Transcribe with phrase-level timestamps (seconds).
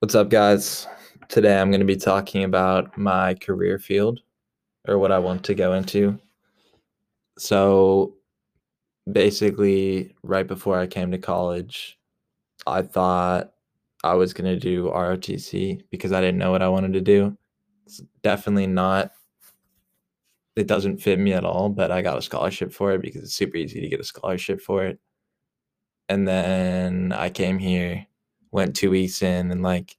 [0.00, 0.86] What's up, guys?
[1.28, 4.20] Today I'm going to be talking about my career field
[4.86, 6.20] or what I want to go into.
[7.36, 8.14] So,
[9.10, 11.98] basically, right before I came to college,
[12.64, 13.52] I thought
[14.04, 17.36] I was going to do ROTC because I didn't know what I wanted to do.
[17.84, 19.10] It's definitely not,
[20.54, 23.34] it doesn't fit me at all, but I got a scholarship for it because it's
[23.34, 25.00] super easy to get a scholarship for it.
[26.08, 28.06] And then I came here,
[28.50, 29.96] went two weeks in, and like,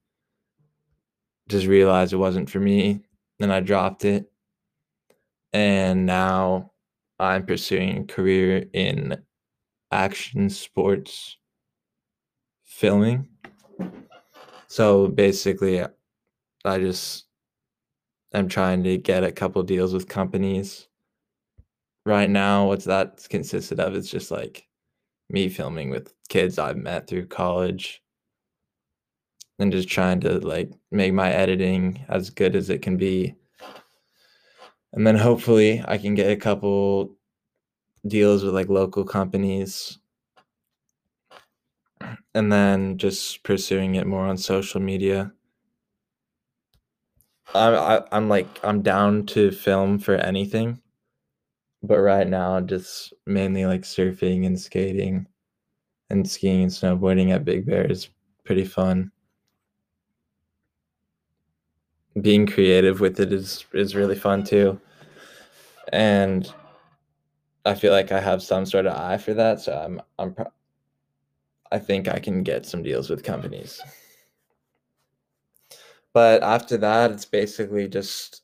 [1.47, 3.01] just realized it wasn't for me.
[3.39, 4.31] Then I dropped it.
[5.51, 6.71] And now
[7.19, 9.23] I'm pursuing a career in
[9.91, 11.37] action sports
[12.63, 13.27] filming.
[14.67, 15.83] So basically,
[16.63, 17.25] I just
[18.33, 20.87] am trying to get a couple deals with companies.
[22.05, 23.95] Right now, what's that consisted of?
[23.95, 24.67] It's just like
[25.29, 28.03] me filming with kids I've met through college
[29.59, 33.35] and just trying to like make my editing as good as it can be.
[34.93, 37.15] And then hopefully I can get a couple
[38.07, 39.99] deals with like local companies
[42.33, 45.33] and then just pursuing it more on social media.
[47.53, 50.79] I, I I'm like I'm down to film for anything,
[51.83, 55.27] but right now just mainly like surfing and skating,
[56.09, 58.09] and skiing and snowboarding at Big Bear is
[58.45, 59.11] pretty fun
[62.21, 64.79] being creative with it is is really fun too.
[65.93, 66.51] And
[67.65, 70.51] I feel like I have some sort of eye for that, so I'm I'm pro-
[71.71, 73.81] I think I can get some deals with companies.
[76.13, 78.41] But after that, it's basically just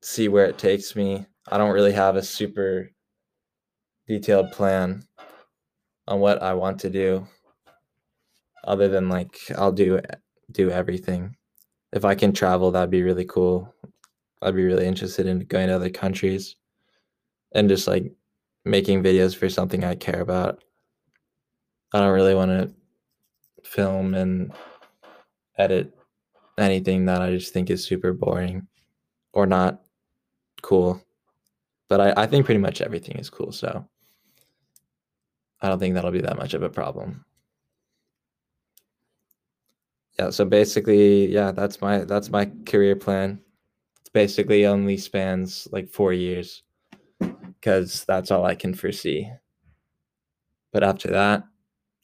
[0.00, 1.26] see where it takes me.
[1.48, 2.90] I don't really have a super
[4.06, 5.04] detailed plan
[6.08, 7.26] on what I want to do
[8.64, 10.00] other than like I'll do
[10.52, 11.36] do everything
[11.92, 13.74] if I can travel, that'd be really cool.
[14.40, 16.56] I'd be really interested in going to other countries
[17.54, 18.12] and just like
[18.64, 20.64] making videos for something I care about.
[21.92, 22.74] I don't really want to
[23.68, 24.52] film and
[25.58, 25.94] edit
[26.58, 28.66] anything that I just think is super boring
[29.32, 29.82] or not
[30.62, 31.02] cool.
[31.88, 33.52] But I, I think pretty much everything is cool.
[33.52, 33.86] So
[35.60, 37.24] I don't think that'll be that much of a problem
[40.22, 43.40] yeah so basically yeah that's my that's my career plan.
[44.00, 46.62] It's basically only spans like four years
[47.18, 49.30] because that's all i can foresee.
[50.72, 51.44] But after that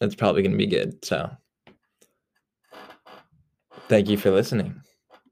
[0.01, 1.31] it's probably going to be good so.
[3.89, 4.83] Thank you for listening